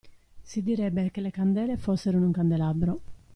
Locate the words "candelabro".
2.31-3.01